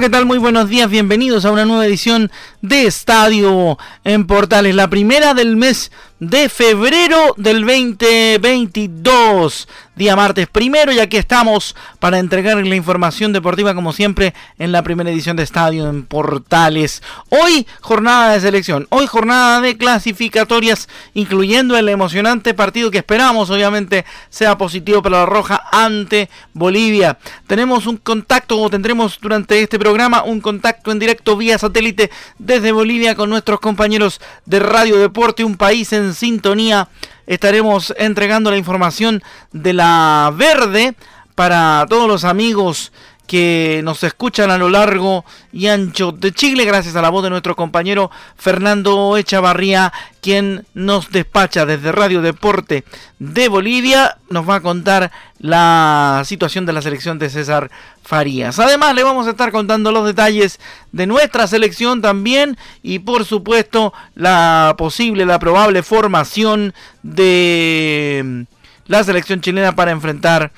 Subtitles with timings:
[0.00, 0.24] ¿Qué tal?
[0.24, 2.30] Muy buenos días, bienvenidos a una nueva edición
[2.62, 9.68] de Estadio en Portales, la primera del mes de febrero del 2022
[10.00, 14.82] día martes primero y aquí estamos para entregar la información deportiva como siempre en la
[14.82, 17.02] primera edición de Estadio en Portales.
[17.28, 24.06] Hoy jornada de selección, hoy jornada de clasificatorias incluyendo el emocionante partido que esperamos obviamente
[24.30, 27.18] sea positivo para la Roja ante Bolivia.
[27.46, 32.10] Tenemos un contacto o tendremos durante este programa un contacto en directo vía satélite
[32.50, 36.88] desde Bolivia con nuestros compañeros de Radio Deporte, un país en sintonía.
[37.28, 40.96] Estaremos entregando la información de la verde
[41.36, 42.90] para todos los amigos
[43.30, 47.30] que nos escuchan a lo largo y ancho de Chile, gracias a la voz de
[47.30, 52.82] nuestro compañero Fernando Echavarría, quien nos despacha desde Radio Deporte
[53.20, 57.70] de Bolivia, nos va a contar la situación de la selección de César
[58.02, 58.58] Farías.
[58.58, 60.58] Además, le vamos a estar contando los detalles
[60.90, 66.74] de nuestra selección también y por supuesto la posible, la probable formación
[67.04, 68.44] de
[68.90, 70.50] la selección chilena para enfrentar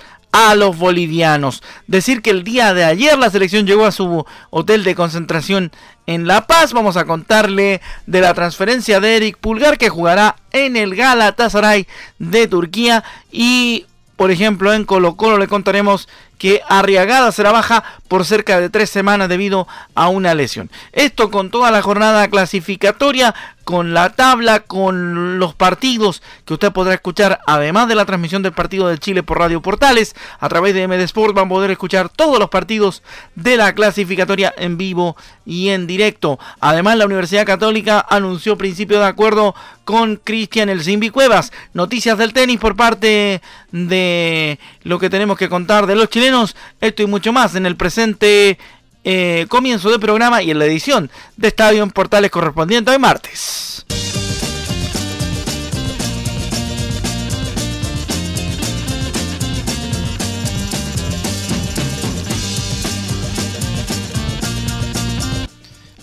[0.56, 1.62] los bolivianos.
[1.86, 5.72] Decir que el día de ayer la selección llegó a su hotel de concentración
[6.06, 6.72] en La Paz.
[6.72, 11.86] Vamos a contarle de la transferencia de Eric Pulgar que jugará en el Galatasaray
[12.18, 18.24] de Turquía y por ejemplo, en Colo Colo le contaremos que Arriagada será baja por
[18.24, 19.66] cerca de tres semanas debido
[19.96, 20.70] a una lesión.
[20.92, 23.34] Esto con toda la jornada clasificatoria,
[23.64, 28.52] con la tabla, con los partidos que usted podrá escuchar, además de la transmisión del
[28.52, 32.08] partido de Chile por Radio Portales, a través de MD Sport van a poder escuchar
[32.08, 33.02] todos los partidos
[33.34, 36.38] de la clasificatoria en vivo y en directo.
[36.60, 41.52] Además, la Universidad Católica anunció principio de acuerdo con Cristian El Zimbi Cuevas.
[41.74, 46.56] Noticias del tenis por parte de lo que tenemos que contar de los chilenos.
[46.80, 48.58] Esto y mucho más en el presente
[49.04, 53.84] eh, comienzo de programa y en la edición de Estadio en Portales correspondiente hoy martes.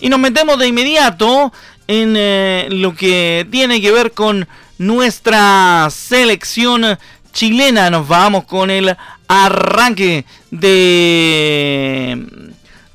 [0.02, 1.52] Y nos metemos de inmediato
[1.86, 6.98] en eh, lo que tiene que ver con nuestra selección
[7.32, 7.90] chilena.
[7.90, 8.96] Nos vamos con el
[9.28, 11.69] arranque de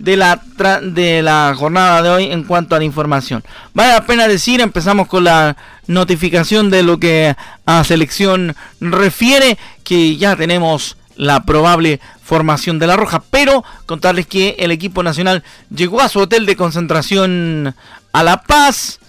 [0.05, 0.39] de la,
[0.83, 3.43] de la jornada de hoy en cuanto a la información.
[3.73, 5.57] Vale la pena decir, empezamos con la
[5.87, 7.35] notificación de lo que
[7.65, 14.55] a selección refiere, que ya tenemos la probable formación de la Roja, pero contarles que
[14.59, 15.43] el equipo nacional
[15.75, 17.73] llegó a su hotel de concentración
[18.11, 18.99] a La Paz,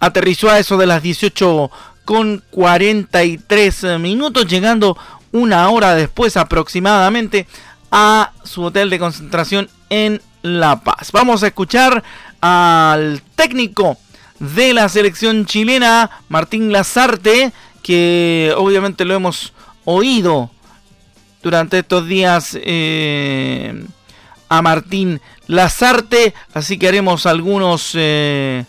[0.00, 1.70] aterrizó a eso de las 18
[2.04, 4.98] con 43 minutos, llegando
[5.32, 7.46] una hora después aproximadamente
[7.90, 11.12] a su hotel de concentración en La Paz.
[11.12, 12.02] Vamos a escuchar
[12.40, 13.98] al técnico
[14.38, 17.52] de la selección chilena, Martín Lazarte,
[17.82, 19.52] que obviamente lo hemos
[19.84, 20.50] oído
[21.42, 23.84] durante estos días eh,
[24.48, 28.64] a Martín Lazarte, así que haremos algunos, eh,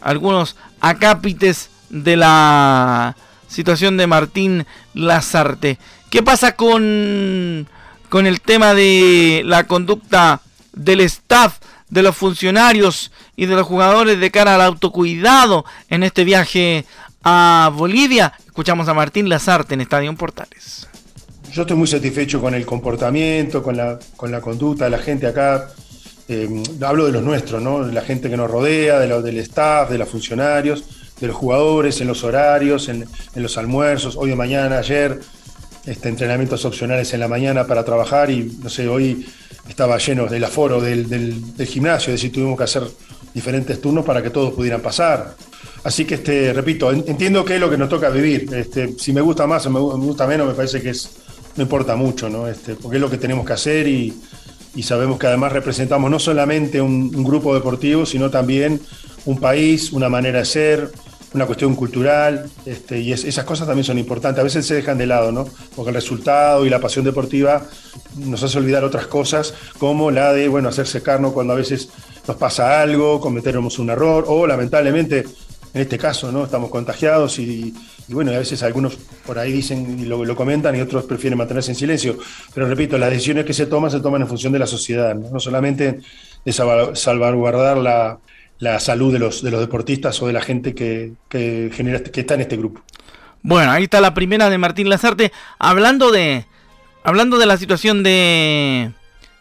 [0.00, 3.16] algunos acápites de la
[3.48, 5.78] situación de Martín Lazarte.
[6.10, 7.68] ¿Qué pasa con,
[8.08, 10.40] con el tema de la conducta
[10.74, 16.24] del staff, de los funcionarios y de los jugadores de cara al autocuidado en este
[16.24, 16.84] viaje
[17.22, 18.32] a Bolivia.
[18.46, 20.86] Escuchamos a Martín Lazarte en Estadio Portales.
[21.52, 25.26] Yo estoy muy satisfecho con el comportamiento, con la, con la conducta de la gente
[25.26, 25.68] acá.
[26.28, 26.48] Eh,
[26.82, 27.86] hablo de los nuestros, ¿no?
[27.86, 30.84] De la gente que nos rodea, de los del staff, de los funcionarios.
[31.20, 33.06] de los jugadores, en los horarios, en,
[33.36, 35.20] los almuerzos, hoy o mañana, ayer,
[35.86, 39.26] este, entrenamientos opcionales en la mañana para trabajar y no sé, hoy
[39.68, 42.84] estaba lleno del aforo del, del, gimnasio, es decir, tuvimos que hacer
[43.32, 45.34] diferentes turnos para que todos pudieran pasar.
[45.82, 48.48] Así que, este, repito, entiendo que es lo que nos toca vivir.
[48.54, 51.10] Este, si me gusta más o me, gusta menos, me parece que es,
[51.56, 52.48] no importa mucho, ¿no?
[52.48, 54.14] Este, porque es lo que tenemos que hacer y,
[54.74, 58.80] y sabemos que además representamos no solamente un, grupo deportivo, sino también
[59.24, 60.90] un país, una manera de ser,
[61.34, 64.40] una cuestión cultural, este, y esas cosas también son importantes.
[64.40, 65.46] A veces se dejan de lado, ¿no?
[65.74, 67.66] Porque el resultado y la pasión deportiva
[68.16, 71.88] nos hace olvidar otras cosas, como la de, bueno, hacerse carno cuando a veces
[72.28, 75.24] nos pasa algo, cometemos un error, o lamentablemente
[75.74, 76.44] en este caso, ¿no?
[76.44, 77.74] Estamos contagiados y,
[78.06, 78.96] bueno, a veces algunos
[79.26, 82.16] por ahí dicen y lo, comentan y otros prefieren mantenerse en silencio.
[82.54, 85.40] Pero repito, las decisiones que se toman se toman en función de la sociedad, no,
[85.40, 85.98] solamente
[86.44, 88.20] de salvaguardar la,
[88.78, 91.12] salud de los, de los deportistas o de la gente que,
[91.72, 92.82] genera, que está en este grupo.
[93.42, 95.32] Bueno, ahí está la primera de Martín Lazarte.
[95.58, 96.46] Hablando de,
[97.02, 98.92] hablando de la situación de,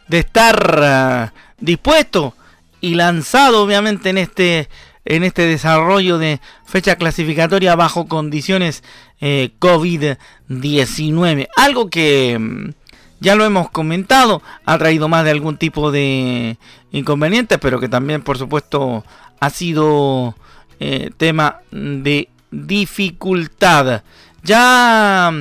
[0.07, 2.35] de estar ah, dispuesto
[2.81, 4.67] y lanzado, obviamente, en este
[5.05, 8.83] en este desarrollo de fecha clasificatoria bajo condiciones
[9.21, 11.47] eh, COVID-19.
[11.55, 12.69] Algo que mm,
[13.23, 16.57] ya lo hemos comentado, ha traído más de algún tipo de
[16.91, 19.05] inconveniente, pero que también por supuesto
[19.39, 20.35] ha sido
[20.79, 24.03] eh, tema de dificultad.
[24.43, 25.31] Ya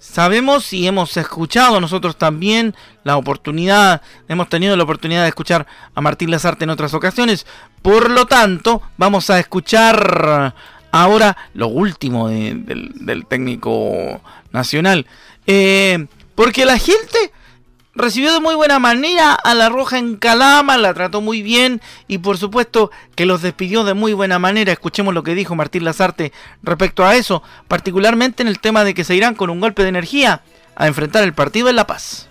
[0.00, 2.74] Sabemos y hemos escuchado nosotros también
[3.04, 7.46] la oportunidad, hemos tenido la oportunidad de escuchar a Martín Lazarte en otras ocasiones.
[7.80, 10.54] Por lo tanto, vamos a escuchar
[10.90, 14.20] ahora lo último del, técnico
[14.52, 15.06] nacional.
[15.46, 16.06] Eh,
[16.40, 17.18] porque la gente
[17.94, 22.16] recibió de muy buena manera a la Roja en Calama, la trató muy bien y
[22.16, 24.72] por supuesto que los despidió de muy buena manera.
[24.72, 26.32] Escuchemos lo que dijo Martín Lazarte
[26.62, 29.90] respecto a eso, particularmente en el tema de que se irán con un golpe de
[29.90, 30.40] energía
[30.76, 32.26] a enfrentar el partido en La Paz.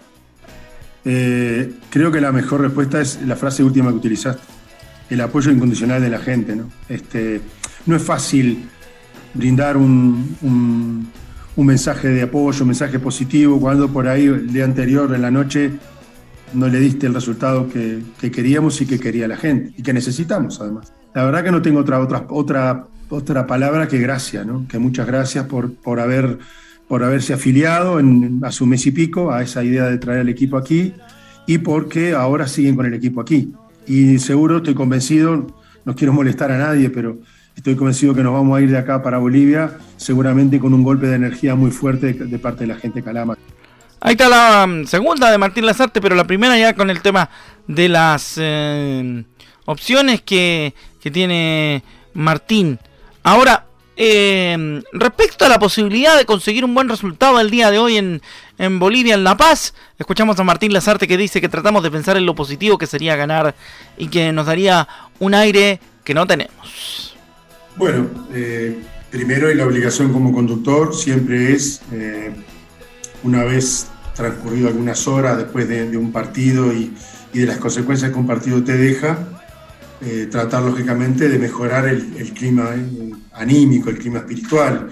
[1.05, 4.41] Eh, creo que la mejor respuesta es la frase última que utilizaste,
[5.11, 6.55] el apoyo incondicional de la gente.
[6.55, 7.41] No, este,
[7.85, 8.67] no es fácil
[9.35, 11.11] brindar un un
[11.57, 15.71] mensaje de apoyo, un mensaje positivo, cuando por ahí el día anterior, en la noche,
[16.53, 18.01] no le diste el resultado que,
[18.31, 20.93] queríamos y que quería la gente, y que necesitamos además.
[21.13, 24.67] La verdad que no tengo otra, otra, otra, otra palabra que gracias, ¿no?
[24.67, 26.39] que muchas gracias por, por, haber,
[26.87, 30.29] por haberse afiliado en, a su mes y pico a esa idea de traer al
[30.29, 30.93] equipo aquí
[31.47, 33.51] y porque ahora siguen con el equipo aquí.
[33.87, 35.47] Y seguro, estoy convencido,
[35.83, 37.19] no quiero molestar a nadie, pero
[37.59, 41.07] Estoy convencido que nos vamos a ir de acá para Bolivia, seguramente con un golpe
[41.07, 43.37] de energía muy fuerte de, parte de la gente Calama.
[43.99, 47.29] Ahí está la mm, segunda de Martín Lazarte, pero la primera ya con el tema
[47.67, 49.25] de las eh,
[49.65, 50.73] opciones que,
[51.11, 51.83] tiene
[52.13, 52.79] Martín.
[53.23, 53.65] Ahora,
[53.97, 58.21] eh, respecto a la posibilidad de conseguir un buen resultado el día de hoy en,
[58.57, 62.15] en, Bolivia, en La Paz, escuchamos a Martín Lazarte que dice que tratamos de pensar
[62.15, 63.53] en lo positivo que sería ganar
[63.97, 64.87] y que nos daría
[65.19, 67.18] un aire que no tenemos.
[67.79, 68.77] Bueno, eh,
[69.09, 72.29] primero y la obligación como conductor siempre es, eh,
[73.23, 76.93] una vez transcurrido algunas horas después de, un partido y,
[77.31, 79.17] de las consecuencias que un partido te deja,
[80.01, 82.71] eh, tratar lógicamente de mejorar el, clima
[83.31, 84.89] anímico, el clima espiritual.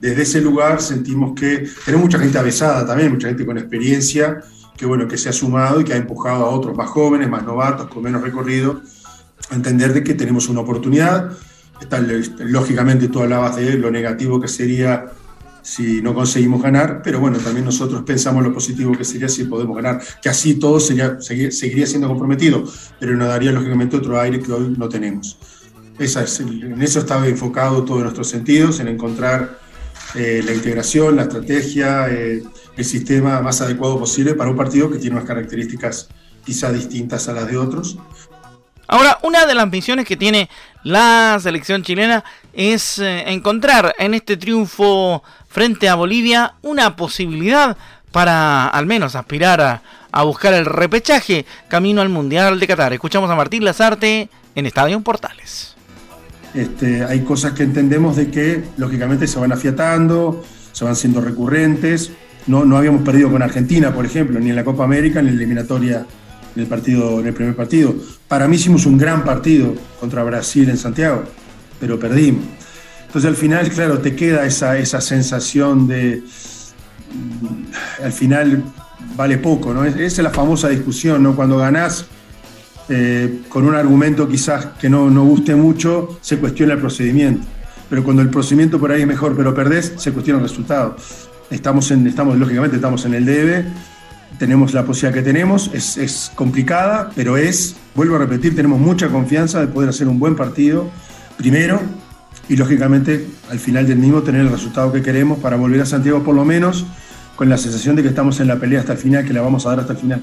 [0.00, 4.40] Desde ese lugar sentimos que tenemos mucha gente avesada también, mucha gente con experiencia,
[4.78, 7.44] que bueno, que se ha sumado y que ha empujado a otros más jóvenes, más
[7.44, 8.80] novatos, con menos recorrido,
[9.50, 11.32] a entender de que tenemos una oportunidad,
[12.40, 15.12] lógicamente tú hablabas de lo negativo que sería
[15.62, 19.76] si no conseguimos ganar, pero bueno, también nosotros pensamos lo positivo que sería si podemos
[19.76, 22.64] ganar, que así todo sería, seguiría siendo comprometido,
[22.98, 25.38] pero nos daría lógicamente otro aire que hoy no tenemos.
[25.98, 29.58] Esa es, en eso estaba enfocado todos nuestros sentidos, en encontrar
[30.14, 32.42] eh, la integración, la estrategia, eh,
[32.76, 36.08] el sistema más adecuado posible para un partido que tiene unas características
[36.44, 37.98] quizá distintas a las de otros,
[38.92, 40.50] Ahora, una de las misiones que tiene
[40.82, 47.76] la selección chilena es eh, encontrar en este triunfo frente a Bolivia una posibilidad
[48.10, 49.60] para al menos aspirar
[50.10, 52.92] a, buscar el repechaje camino al Mundial de Qatar.
[52.92, 55.76] Escuchamos a Martín Lazarte en Estadio Portales.
[56.52, 62.10] Este, hay cosas que entendemos de que lógicamente se van afiatando, se van siendo recurrentes.
[62.48, 65.36] No, no habíamos perdido con Argentina, por ejemplo, ni en la Copa América, ni en
[65.36, 66.04] la eliminatoria
[66.56, 67.94] en el, partido, en el primer partido.
[68.30, 71.24] Para mí hicimos un gran partido contra Brasil en Santiago,
[71.80, 72.44] pero perdimos.
[73.04, 76.22] Entonces al final, claro, te queda esa, esa sensación de,
[77.12, 78.62] mm, al final
[79.16, 79.84] vale poco, ¿no?
[79.84, 81.34] Esa es la famosa discusión, ¿no?
[81.34, 82.06] Cuando ganás
[82.88, 87.44] eh, con un argumento quizás que no, no guste mucho, se cuestiona el procedimiento.
[87.88, 90.94] pero cuando el procedimiento por ahí es mejor, pero perdés, se cuestiona el resultado.
[91.50, 93.64] Estamos, en, estamos lógicamente, estamos en el debe,
[94.38, 99.08] tenemos la posibilidad que tenemos, es, es complicada, pero es, vuelvo a repetir, tenemos mucha
[99.08, 100.88] confianza de poder hacer un buen partido,
[101.36, 101.80] primero,
[102.48, 106.22] y lógicamente al final del mismo tener el resultado que queremos para volver a Santiago
[106.22, 106.84] por lo menos
[107.36, 109.64] con la sensación de que estamos en la pelea hasta el final, que la vamos
[109.64, 110.22] a dar hasta el final.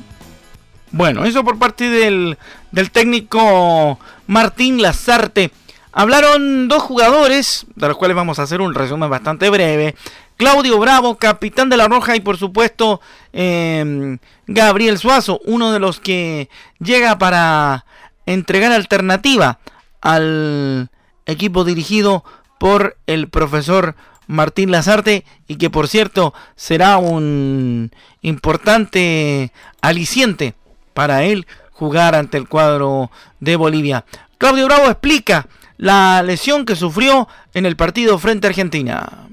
[0.92, 2.38] Bueno, eso por parte del,
[2.72, 5.52] del técnico Martín Lazarte.
[6.00, 9.96] Hablaron dos jugadores, de los cuales vamos a hacer un resumen bastante breve.
[10.36, 13.02] Claudio Bravo, capitán de la Roja, y por supuesto
[13.34, 17.86] em, Gabriel Suazo, uno de los que llega para
[18.28, 19.58] entregar alternativa
[20.00, 20.92] al
[21.26, 22.24] equipo dirigido
[22.60, 23.96] por el profesor
[24.28, 29.52] Martín Lazarte y que por cierto será un importante
[29.82, 30.54] aliciente
[30.94, 34.06] para él jugar ante el cuadro de Bolivia.
[34.38, 39.28] Claudio Bravo explica la lesión que sufrió en el partido frente a Argentina.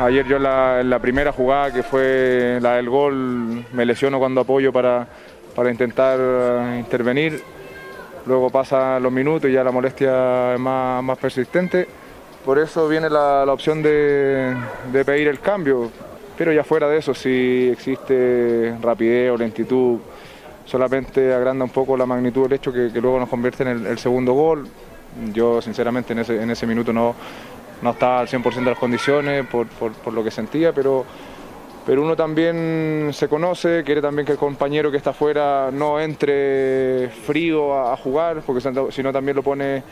[0.00, 4.72] Ayer yo la, la primera jugada que fue la del gol me lesiono cuando apoyo
[4.72, 5.06] para,
[5.54, 7.42] para intentar eh, intervenir.
[8.26, 11.88] Luego pasan los minutos y ya la molestia es más, más persistente.
[12.44, 14.54] Por eso viene la, la opción de,
[14.92, 15.90] de, pedir el cambio.
[16.36, 19.98] Pero ya fuera de eso, si existe rapidez o lentitud,
[20.64, 24.32] solamente agranda un poco la magnitud del hecho que, luego nos convierte en el segundo
[24.32, 24.66] gol.
[25.32, 27.14] Yo sinceramente en ese, en ese minuto no,
[27.82, 31.04] no estaba al 100% de las condiciones por, por, lo que sentía, pero,
[31.84, 37.10] pero uno también se conoce, quiere también que el compañero que está afuera no entre
[37.26, 39.82] frío a, jugar, porque si no también lo pone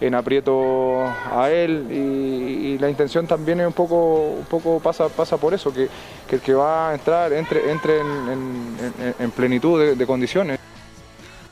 [0.00, 5.36] en aprieto a él y, la intención también es un poco, un poco pasa, pasa
[5.36, 5.88] por eso, que,
[6.26, 10.58] que el que va a entrar entre, entre en, en, en plenitud de condiciones.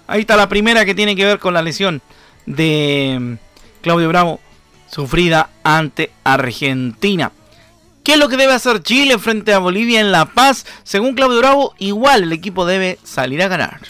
[0.07, 2.01] Ahí está la primera que tiene que ver con la lesión
[2.49, 3.35] de mm,
[3.83, 4.41] Claudio Bravo
[4.87, 7.31] sufrida ante Argentina.
[8.03, 10.65] ¿Qué es lo que debe hacer Chile frente a Bolivia en La Paz?
[10.83, 13.81] Según Claudio Bravo, igual el equipo debe salir a ganar.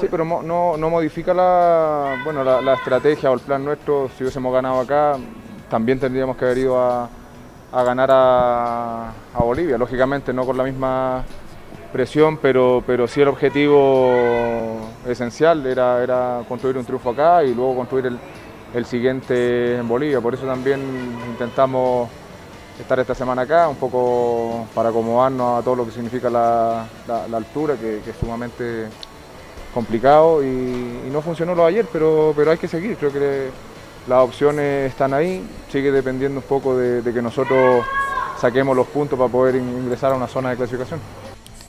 [0.00, 4.10] Sí, pero no, no modifica la, bueno, la, estrategia o el plan nuestro.
[4.16, 5.16] Si hubiésemos ganado acá,
[5.70, 7.08] también tendríamos que haber ido a,
[7.72, 9.78] a ganar a, a, Bolivia.
[9.78, 11.24] Lógicamente no con la misma
[11.94, 17.76] presión, pero, pero sí el objetivo esencial era, era construir un triunfo acá y luego
[17.76, 18.18] construir el,
[18.74, 20.20] el siguiente en Bolivia.
[20.20, 20.80] Por eso también
[21.30, 22.08] intentamos
[22.80, 27.36] estar esta semana acá, un poco para acomodarnos a todo lo que significa la, la,
[27.36, 28.88] altura, que, es sumamente
[29.72, 32.96] complicado y, no funcionó lo de ayer, pero, pero hay que seguir.
[32.96, 33.50] Creo que
[34.08, 37.84] las opciones están ahí, sigue dependiendo un poco de que nosotros
[38.40, 40.98] saquemos los puntos para poder ingresar a una zona de clasificación.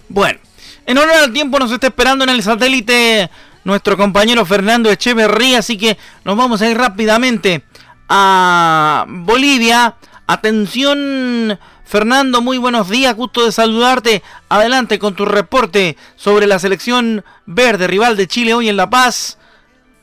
[0.10, 0.40] Bueno,
[0.86, 3.30] en honor al tiempo nos está esperando en el satélite
[3.64, 7.64] nuestro compañero Fernando Echeverría, así que nos vamos a ir rápidamente
[8.08, 9.96] a Bolivia.
[10.28, 14.24] Atención, Fernando, muy buenos días, gusto de saludarte.
[14.50, 19.38] Adelante con tu reporte sobre la selección verde rival de Chile hoy en La Paz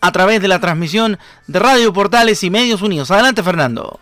[0.00, 3.10] a través de la transmisión de Radio Portales y Medios Unidos.
[3.12, 4.00] Adelante, Fernando.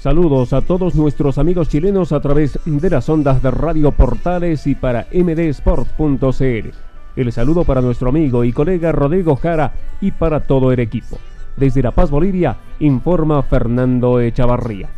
[0.00, 4.74] Saludos a todos nuestros amigos chilenos a través de las ondas de Radio Portales y
[4.74, 6.70] para mdsport.cl.
[7.16, 11.18] El saludo para nuestro amigo y colega Rodrigo Jara y para todo el equipo.
[11.58, 14.88] Desde La Paz, Bolivia, informa Fernando Echavarría.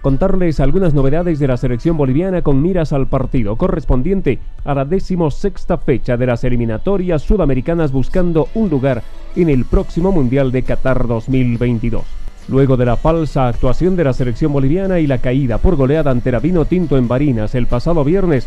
[0.00, 5.76] Contarles algunas novedades de la selección boliviana con miras al partido correspondiente a la decimosexta
[5.76, 9.02] fecha de las eliminatorias sudamericanas buscando un lugar
[9.34, 12.15] en el próximo Mundial de Qatar 2022.
[12.48, 16.30] Luego de la falsa actuación de la selección boliviana y la caída por goleada ante
[16.30, 18.46] la Vino Tinto en Barinas el pasado viernes,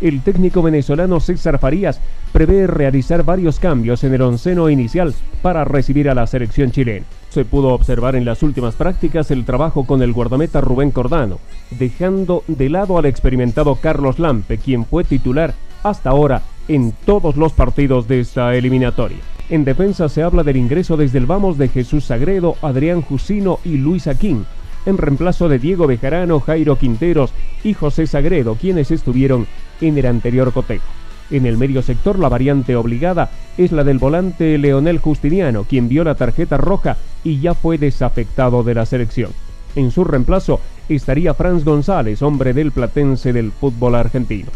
[0.00, 2.00] el técnico venezolano César Farías
[2.32, 7.04] prevé realizar varios cambios en el onceno inicial para recibir a la selección chilena.
[7.28, 11.38] Se pudo observar en las últimas prácticas el trabajo con el guardameta Rubén Cordano,
[11.70, 17.52] dejando de lado al experimentado Carlos Lampe, quien fue titular hasta ahora en todos los
[17.52, 19.18] partidos de esta eliminatoria.
[19.50, 23.78] En defensa se habla del ingreso desde el vamos de Jesús Sagredo, Adrián Jusino y
[23.78, 24.46] Luis Aquín,
[24.86, 27.32] en reemplazo de Diego Bejarano, Jairo Quinteros
[27.64, 29.48] y José Sagredo, quienes estuvieron
[29.80, 30.84] en el anterior cotejo.
[31.32, 36.04] En el medio sector la variante obligada es la del volante Leonel Justiniano, quien vio
[36.04, 39.32] la tarjeta roja y ya fue desafectado de la selección.
[39.74, 44.50] En su reemplazo estaría Franz González, hombre del platense del fútbol argentino.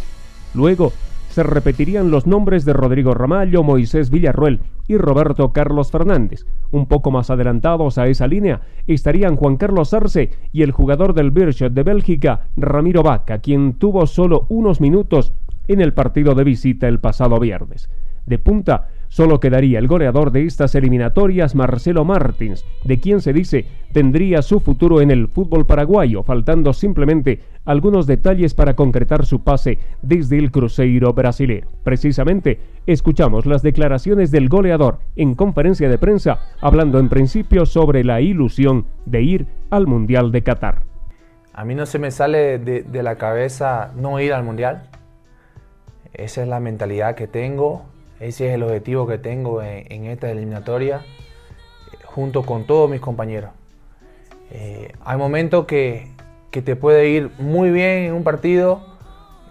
[0.54, 0.92] Luego
[1.34, 6.46] se repetirían los nombres de Rodrigo Ramallo, Moisés Villarruel y Roberto Carlos Fernández.
[6.70, 11.32] Un poco más adelantados a esa línea estarían Juan Carlos Arce y el jugador del
[11.32, 15.32] Birchet de Bélgica, Ramiro Vaca, quien tuvo solo unos minutos
[15.66, 17.90] en el partido de visita el pasado viernes.
[18.26, 23.66] De punta Solo quedaría el goleador de estas eliminatorias, Marcelo Martins, de quien se dice
[23.92, 29.78] tendría su futuro en el fútbol paraguayo, faltando simplemente algunos detalles para concretar su pase
[30.02, 31.68] desde el Cruzeiro brasileño.
[31.84, 38.20] Precisamente, escuchamos las declaraciones del goleador en conferencia de prensa, hablando en principio sobre la
[38.20, 40.82] ilusión de ir al Mundial de Qatar.
[41.52, 44.88] A mí no se me sale de, la cabeza no ir al Mundial.
[46.12, 47.84] Esa es la mentalidad que tengo
[48.20, 51.02] ese es el objetivo que tengo en, esta eliminatoria,
[52.04, 53.50] junto con todos mis compañeros.
[54.50, 56.12] Eh, hay momentos que,
[56.50, 58.86] te puede ir muy bien en un partido,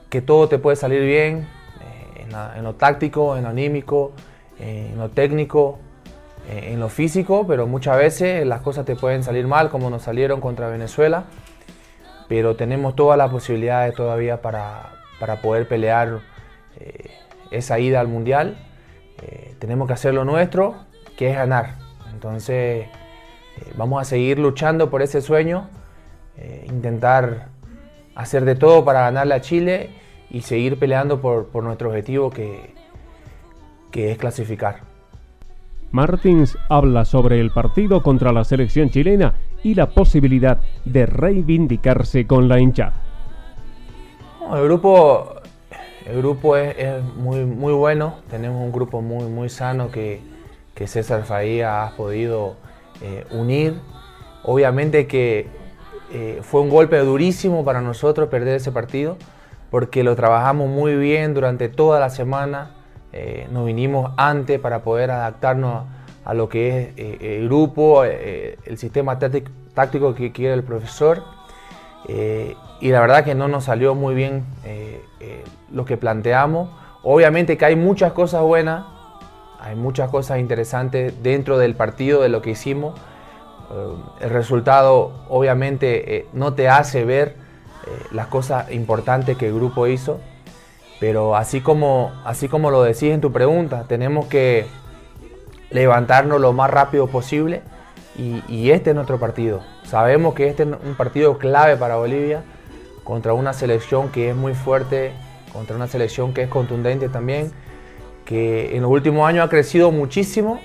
[0.09, 1.47] que todo te puede salir bien,
[1.81, 4.13] eh, en, lo táctico, en lo anímico,
[4.59, 5.79] eh, en lo técnico,
[6.49, 10.41] en lo físico, pero muchas veces las cosas te pueden salir mal, como nos salieron
[10.41, 11.25] contra Venezuela.
[12.27, 16.19] Pero tenemos todas las posibilidades todavía para, para poder pelear
[17.53, 18.57] esa ida al Mundial,
[19.21, 20.75] eh, tenemos que hacer lo nuestro,
[21.15, 21.75] que es ganar.
[22.11, 25.69] Entonces, eh, vamos a seguir luchando por ese sueño,
[26.37, 27.47] eh, intentar
[28.15, 29.89] hacer de todo para ganarle a Chile
[30.29, 32.73] y seguir peleando por, nuestro objetivo que,
[33.91, 34.81] que es clasificar.
[35.91, 42.47] Martins habla sobre el partido contra la selección chilena y la posibilidad de reivindicarse con
[42.47, 42.99] la hinchada.
[44.55, 45.42] el grupo
[46.05, 50.21] el grupo es, muy, muy bueno, tenemos un grupo muy, muy sano que,
[50.85, 52.57] César Faía ha podido
[53.01, 53.79] eh, unir.
[54.43, 55.47] Obviamente que
[56.11, 59.15] eh, fue un golpe durísimo para nosotros perder ese partido,
[59.71, 62.71] porque lo trabajamos muy bien durante toda la semana,
[63.13, 65.85] eh, nos vinimos antes para poder adaptarnos
[66.25, 71.23] a, lo que es el grupo, el sistema táctico que quiere el profesor.
[72.83, 74.43] Y la verdad que no nos salió muy bien
[75.71, 76.69] lo que planteamos.
[77.01, 78.83] Obviamente que hay muchas cosas buenas,
[79.59, 82.99] hay muchas cosas interesantes dentro del partido, de lo que hicimos.
[83.71, 87.37] Eh, el resultado obviamente eh, no te hace ver
[87.87, 90.19] eh, las cosas importantes que el grupo hizo,
[90.99, 94.65] pero así como, así como lo decís en tu pregunta, tenemos que
[95.69, 97.61] levantarnos lo más rápido posible
[98.15, 99.61] y este es nuestro partido.
[99.85, 102.43] Sabemos que este es un partido clave para Bolivia
[103.03, 105.11] contra una selección que es muy fuerte
[105.53, 107.51] contra una selección que es contundente también,
[108.25, 110.59] que en los últimos años ha crecido muchísimo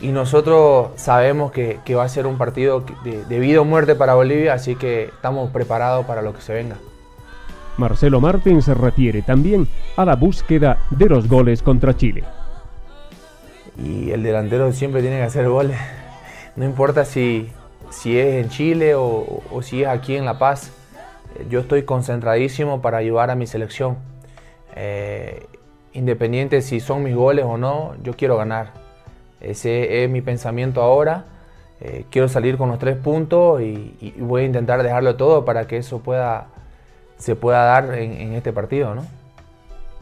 [0.00, 4.54] y nosotros sabemos que, va a ser un partido de, vida o muerte para Bolivia,
[4.54, 6.76] así que estamos preparados para lo que se venga.
[7.76, 12.24] Marcelo Martín se refiere también a la búsqueda de los goles contra Chile.
[13.82, 15.78] Y el delantero siempre tiene que hacer goles,
[16.56, 17.48] no importa si,
[17.90, 20.72] si es en Chile o, o si es aquí en La Paz.
[21.48, 23.96] Yo estoy concentradísimo para ayudar a mi selección
[24.74, 25.46] eh,
[25.92, 28.72] independiente si son mis goles o no, yo quiero ganar.
[29.40, 31.24] Ese es mi pensamiento ahora.
[31.80, 35.78] Eh, quiero salir con los tres puntos y, voy a intentar dejarlo todo para que
[35.78, 36.46] eso pueda,
[37.18, 38.94] se pueda dar en, este partido.
[38.94, 39.04] ¿no?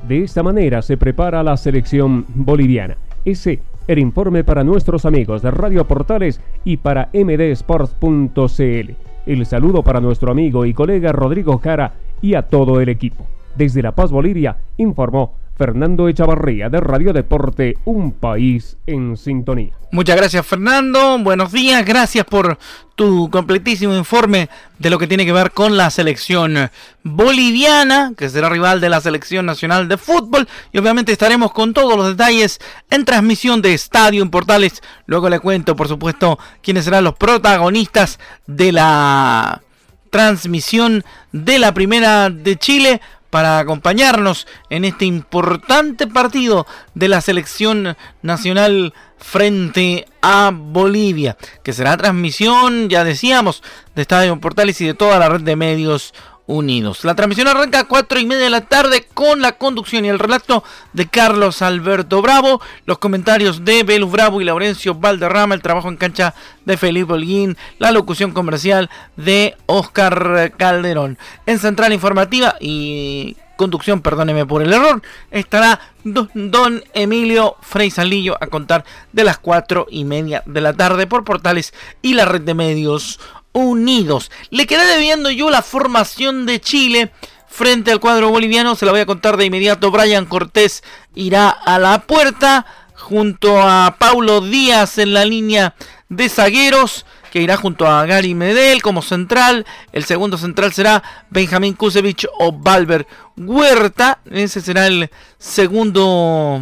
[0.07, 2.97] De esta manera se prepara la selección boliviana.
[3.25, 9.10] Ese el informe para nuestros amigos de Radio Portales y para mdsports.cl.
[9.27, 13.27] El saludo para nuestro amigo y colega Rodrigo Jara y a todo el equipo.
[13.57, 19.75] Desde La Paz, Bolivia, informó Fernando Echavarría de Radio Deporte, un país en sintonía.
[19.93, 22.57] Muchas gracias Fernando, buenos días, gracias por
[22.95, 26.71] tu completísimo informe de lo que tiene que ver con la selección
[27.03, 31.95] boliviana, que será rival de la selección nacional de fútbol, y obviamente estaremos con todos
[31.95, 34.81] los detalles en transmisión de Estadio en Portales.
[35.05, 39.61] Luego le cuento, por supuesto, quiénes serán los protagonistas de la
[40.09, 47.97] transmisión de la primera de Chile para acompañarnos en este importante partido de la selección
[48.23, 53.63] nacional frente a Bolivia, que será transmisión, ya decíamos,
[53.95, 56.13] de Estadio Portales y de toda la red de medios
[56.51, 57.05] unidos.
[57.05, 60.19] La transmisión arranca a 4 y media de la tarde con la conducción y el
[60.19, 65.89] relato de Carlos Alberto Bravo, los comentarios de Belus Bravo y Laurencio Valderrama, el trabajo
[65.89, 66.35] en cancha
[66.65, 71.19] de Felipe Holguín, la locución comercial de Oscar Calderón.
[71.47, 77.93] En Central Informativa y conducción, perdóneme por el error, estará don Emilio Frey
[78.41, 82.41] a contar de las 4 y media de la tarde por portales y la red
[82.41, 83.21] de medios
[83.53, 84.31] unidos.
[84.51, 87.13] Le quedé debiendo yo la formación de Chile
[87.49, 88.77] frente al cuadro boliviano.
[88.77, 89.91] Se la voy a contar de inmediato.
[89.91, 90.83] Brian Cortés
[91.15, 95.75] irá a la puerta junto a Paulo Díaz en la línea
[96.09, 99.65] de zagueros que irá junto a Gary Medel como central.
[99.93, 104.19] El segundo central será Benjamín Kusevich o Valver Huerta.
[104.31, 106.61] Ese será el segundo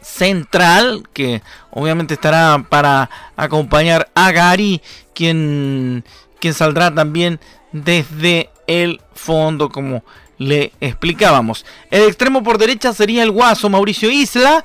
[0.00, 4.80] central, que obviamente estará para acompañar a Gary,
[5.14, 6.04] quien,
[6.40, 7.40] quien saldrá también
[7.72, 10.04] desde el fondo, como
[10.38, 11.64] le explicábamos.
[11.90, 14.64] El extremo por derecha sería el guaso Mauricio Isla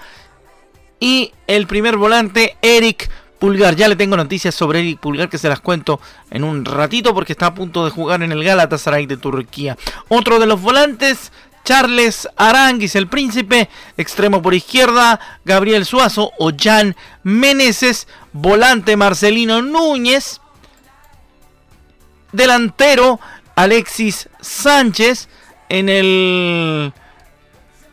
[1.00, 3.76] y el primer volante Eric Pulgar.
[3.76, 6.00] Ya le tengo noticias sobre Eric Pulgar que se las cuento
[6.32, 9.78] en un ratito porque está a punto de jugar en el Galatasaray de Turquía.
[10.08, 11.32] Otro de los volantes
[11.68, 20.40] Charles Aranguis, el príncipe, extremo por izquierda, Gabriel Suazo o Jan Meneses, volante Marcelino Núñez,
[22.32, 23.20] delantero
[23.58, 25.28] Alexis Sánchez,
[25.68, 26.94] en el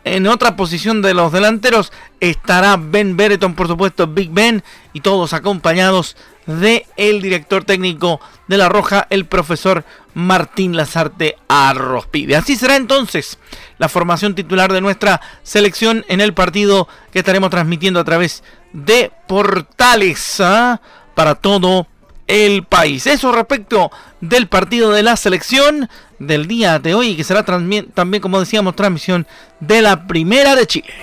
[0.05, 4.63] en otra posición de los delanteros estará Ben Bereton, por supuesto, Big Ben,
[4.93, 12.37] y todos acompañados de el director técnico de La Roja, el profesor Martín Lazarte Arrospide.
[12.37, 13.39] Así será entonces
[13.79, 19.11] la formación titular de nuestra selección en el partido que estaremos transmitiendo a través de
[19.27, 20.81] portales ¿ah?
[21.15, 21.87] para todo
[22.27, 23.07] el país.
[23.07, 23.91] Eso respecto
[24.21, 29.27] del partido de la selección del día de hoy, que será también, como decíamos, transmisión
[29.61, 30.95] de la Primera de Chile.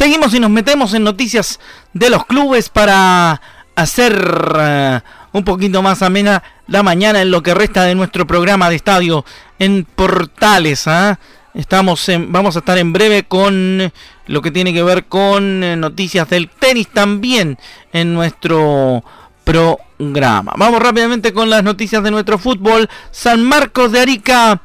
[0.00, 1.60] Seguimos y nos metemos en noticias
[1.92, 3.38] de los clubes para
[3.76, 4.14] hacer
[4.58, 5.00] eh,
[5.32, 9.24] un poquito más amena la mañana en lo que resta de nuestro programa de estadio
[9.58, 10.86] en Portales.
[10.86, 11.18] ¿ah?
[11.54, 13.92] Estamos vamos a estar en breve con
[14.26, 17.58] lo que tiene que ver con eh, noticias del tenis también
[17.92, 19.02] en nuestro
[19.44, 20.52] programa.
[20.56, 22.88] Vamos rápidamente con las noticias de nuestro fútbol.
[23.10, 24.60] San Marcos de Arica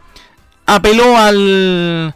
[0.66, 2.16] apeló al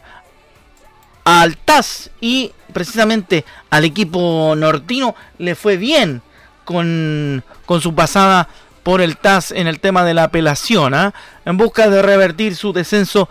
[1.24, 6.22] al TAS y precisamente al equipo nortino le fue bien
[6.70, 8.48] con, su pasada
[8.82, 11.12] por el TAS en el tema de la apelación, ¿ah?
[11.44, 13.28] en busca de revertir su descenso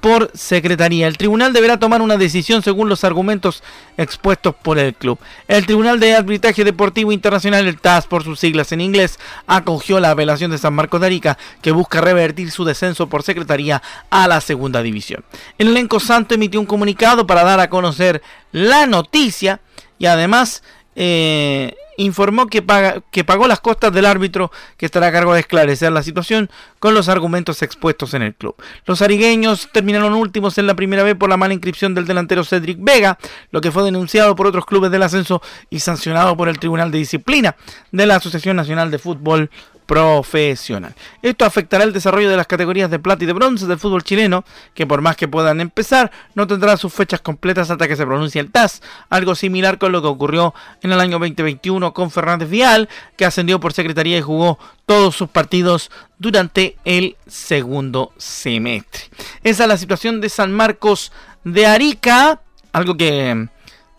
[0.00, 1.06] por secretaría.
[1.06, 3.62] El tribunal deberá tomar una decisión según los argumentos
[3.98, 5.18] expuestos por el club.
[5.46, 10.12] El Tribunal de Arbitraje Deportivo Internacional, el TAS por sus siglas en inglés, acogió la
[10.12, 14.40] apelación de San Marcos de Arica que busca revertir su descenso por secretaría a la
[14.40, 15.22] segunda división.
[15.58, 19.60] El elenco santo emitió un comunicado para dar a conocer la noticia
[19.98, 20.62] y además
[21.02, 25.40] eh, informó que, paga, que pagó las costas del árbitro que estará a cargo de
[25.40, 28.54] esclarecer la situación con los argumentos expuestos en el club.
[28.84, 32.76] Los arigueños terminaron últimos en la primera vez por la mala inscripción del delantero Cedric
[32.80, 33.16] Vega,
[33.50, 36.98] lo que fue denunciado por otros clubes del ascenso y sancionado por el Tribunal de
[36.98, 37.56] Disciplina
[37.92, 39.50] de la Asociación Nacional de Fútbol
[39.90, 40.94] profesional.
[41.20, 44.44] Esto afectará el desarrollo de las categorías de plata y de bronce del fútbol chileno,
[44.72, 48.40] que por más que puedan empezar, no tendrán sus fechas completas hasta que se pronuncie
[48.40, 52.88] el TAS, algo similar con lo que ocurrió en el año 2021 con Fernández Vial,
[53.16, 59.02] que ascendió por secretaría y jugó todos sus partidos durante el segundo semestre.
[59.42, 61.10] Esa es la situación de San Marcos
[61.42, 62.40] de Arica,
[62.72, 63.48] algo que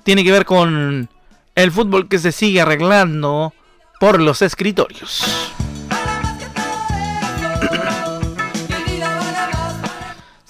[0.04, 1.10] tiene que ver con
[1.54, 3.54] el fútbol que se sigue arreglando
[4.00, 5.52] por los escritorios.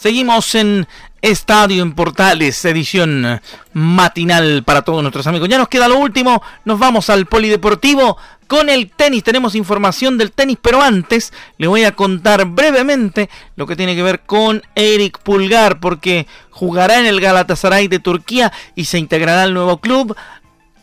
[0.01, 0.87] Seguimos en
[1.21, 3.39] Estadio en Portales, edición
[3.73, 5.47] matinal para todos nuestros amigos.
[5.47, 9.23] Ya nos queda lo último, nos vamos al polideportivo con el tenis.
[9.23, 14.01] Tenemos información del tenis, pero antes le voy a contar brevemente lo que tiene que
[14.01, 19.53] ver con Eric Pulgar, porque jugará en el Galatasaray de Turquía y se integrará al
[19.53, 20.15] nuevo club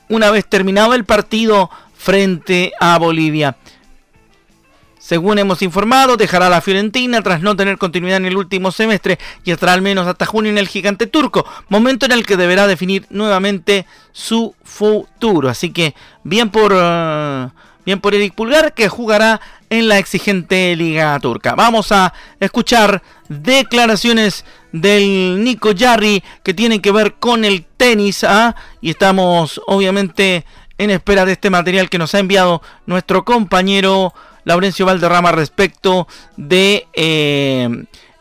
[0.08, 3.56] una vez terminado el partido frente a Bolivia.
[5.08, 9.52] Según hemos informado, dejará la Fiorentina tras no tener continuidad en el último semestre y
[9.52, 13.06] estará al menos hasta junio en el gigante turco, momento en el que deberá definir
[13.08, 15.48] nuevamente su futuro.
[15.48, 15.94] Así que
[16.24, 17.50] bien por, uh,
[17.86, 19.40] bien por Eric Pulgar que jugará
[19.70, 21.54] en la exigente liga turca.
[21.54, 28.54] Vamos a escuchar declaraciones del Nico Jarry que tienen que ver con el tenis ¿ah?
[28.82, 30.44] y estamos obviamente
[30.76, 34.12] en espera de este material que nos ha enviado nuestro compañero
[34.48, 36.08] Laurencio Valderrama respecto
[36.38, 37.68] de eh,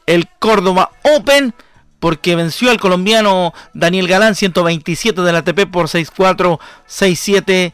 [0.06, 1.54] el Córdoba Open
[2.02, 6.60] porque venció al colombiano Daniel Galán 127 de la ATP por 6-4,
[6.90, 7.72] 6-7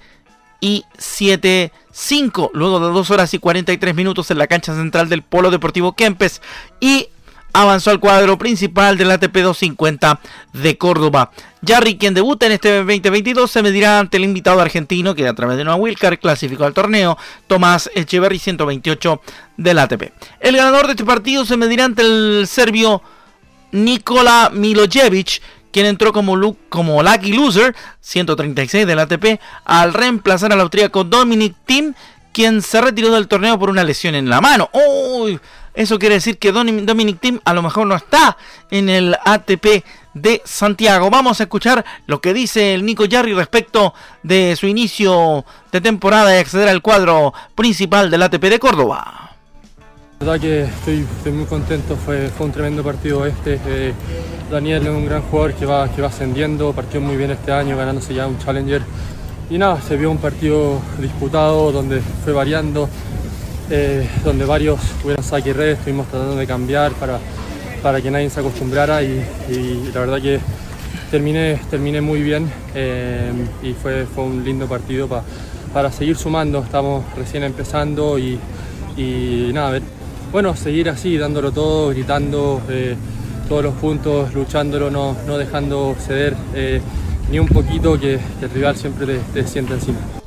[0.61, 5.49] y 7-5 luego de 2 horas y 43 minutos en la cancha central del Polo
[5.49, 6.39] Deportivo Kempes
[6.79, 7.07] y
[7.53, 10.19] avanzó al cuadro principal del ATP 250
[10.53, 11.31] de Córdoba.
[11.65, 15.55] Jarry, quien debuta en este 2022, se medirá ante el invitado argentino que a través
[15.55, 19.21] de una Wilcar clasificó al torneo, Tomás Echeverry 128
[19.57, 20.11] del ATP.
[20.39, 23.01] El ganador de este partido se medirá ante el serbio
[23.71, 31.55] Nikola Milojevic, quien entró como, Lucky Loser, 136 del ATP, al reemplazar al austríaco Dominic
[31.65, 31.93] Thiem,
[32.31, 34.69] quien se retiró del torneo por una lesión en la mano.
[34.73, 35.39] ¡Uy!
[35.73, 38.38] Eso quiere decir que Dominic Thiem a lo mejor no está
[38.69, 39.83] en el ATP
[40.13, 41.09] de Santiago.
[41.09, 46.36] Vamos a escuchar lo que dice el Nico Jarry respecto de su inicio de temporada
[46.36, 49.23] y acceder al cuadro principal del ATP de Córdoba.
[50.19, 53.59] La verdad que estoy, muy contento, fue, fue, un tremendo partido este.
[53.65, 53.93] Eh,
[54.49, 57.75] Daniel es un gran jugador que va, que va ascendiendo, partió muy bien este año,
[57.75, 58.83] ganándose ya un Challenger.
[59.49, 62.88] Y nada, se vio un partido disputado donde fue variando,
[63.75, 67.17] eh, donde varios hubieran saque y red, estuvimos tratando de cambiar para,
[67.81, 70.39] para que nadie se acostumbrara y, la verdad que
[71.09, 73.31] terminé, terminé muy bien eh,
[73.63, 75.09] y fue, fue un lindo partido
[75.73, 78.39] para seguir sumando, estamos recién empezando y,
[79.51, 79.79] nada,
[80.31, 82.95] bueno, seguir así, dándolo todo, gritando eh,
[83.49, 86.36] todos los puntos, luchándolo, no, no dejando ceder
[87.31, 90.22] ni un poquito que, el rival siempre te, te sienta encima.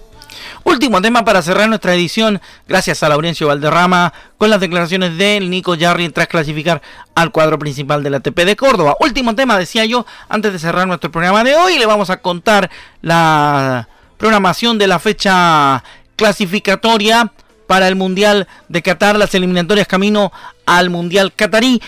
[0.67, 5.77] Último tema para cerrar nuestra edición, gracias a Laurencio Valderrama, con las declaraciones de Nico
[5.79, 6.83] Jarry tras clasificar
[7.15, 8.97] al cuadro principal del ATP de Córdoba.
[8.99, 12.69] Último tema, decía yo, antes de cerrar nuestro programa de hoy, le vamos a contar
[13.01, 15.85] la programación de la fecha
[16.17, 17.31] clasificatoria
[17.69, 20.33] para el Mundial de Qatar, las eliminatorias camino
[20.67, 21.81] al Mundial Qatarí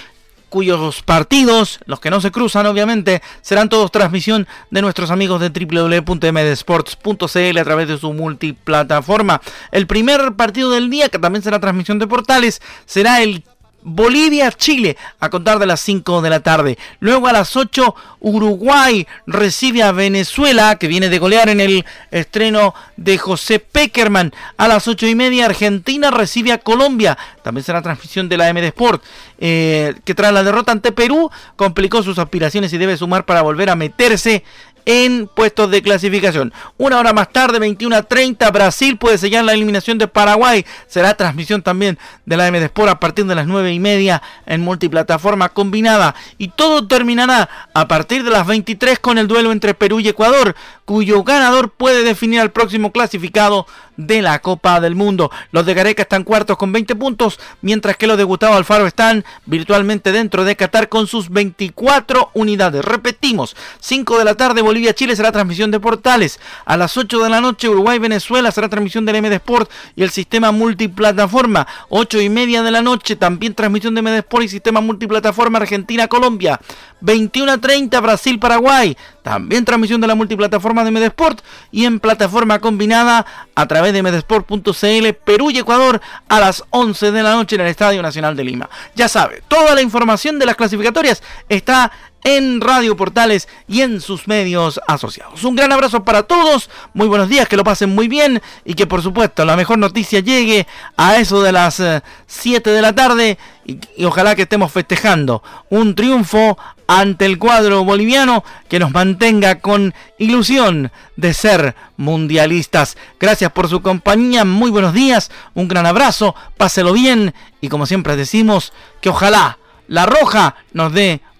[0.49, 5.51] cuyos partidos, los que no se cruzan obviamente, serán todos transmisión de nuestros amigos de
[5.51, 9.41] www.mdsports.cl a través de su multiplataforma.
[9.73, 13.43] El primer partido del día, que también será transmisión de portales, será el
[13.83, 16.79] Bolivia-Chile a contar de las 5 de la tarde.
[17.01, 22.75] Luego a las 8 Uruguay recibe a Venezuela que viene de golear en el estreno
[22.97, 24.33] de José Peckerman.
[24.57, 27.17] A las 8 y media Argentina recibe a Colombia.
[27.43, 29.03] También será transmisión de la MD Sport
[29.39, 33.71] eh, que tras la derrota ante Perú complicó sus aspiraciones y debe sumar para volver
[33.71, 34.43] a meterse
[34.89, 36.51] en puestos de clasificación.
[36.79, 40.65] Una hora más tarde, 21 a 30, Brasil puede sellar la eliminación de Paraguay.
[40.87, 44.63] Será transmisión también de la MD Sport a partir de las 9 y media en
[44.63, 46.15] multiplataforma combinada.
[46.39, 50.57] Y todo terminará a partir de las 23 con el duelo entre Perú y Ecuador,
[50.87, 53.67] cuyo ganador puede definir al próximo clasificado
[53.99, 55.31] de la Copa del Mundo.
[55.53, 59.25] Los de Gareca están cuartos con 20 puntos, mientras que los de Gustavo Alfaro están
[59.45, 62.85] virtualmente dentro de Qatar con sus 24 unidades.
[62.85, 66.41] Repetimos, 5 de la tarde Bolivia-Chile será transmisión de portales.
[66.65, 70.53] A las 8 de la noche Uruguay-Venezuela será transmisión del MD Sport y el sistema
[70.53, 71.67] multiplataforma.
[71.89, 76.61] 8 y media de la noche también transmisión de MD Sport y sistema multiplataforma Argentina-Colombia.
[77.01, 78.97] 21 a 30 Brasil-Paraguay.
[79.29, 85.13] También transmisión de la multiplataforma de Medesport y en plataforma combinada a través de medesport.cl
[85.23, 88.71] Perú y Ecuador a las 11 de la noche en el Estadio Nacional de Lima.
[88.95, 91.93] Ya sabe, toda la información de las clasificatorias está
[92.25, 95.45] en Radio Portales y en sus medios asociados.
[95.45, 98.87] Un gran abrazo para todos, muy buenos días, que lo pasen muy bien y que
[98.87, 101.83] por supuesto la mejor noticia llegue a eso de las
[102.27, 107.39] 7 eh, de la tarde y, y, ojalá que estemos festejando un triunfo ante el
[107.39, 112.97] cuadro boliviano que nos mantenga con ilusión de ser mundialistas.
[113.21, 118.17] Gracias por su compañía, muy buenos días, un gran abrazo, páselo bien y como siempre
[118.17, 121.23] decimos que ojalá la roja nos dé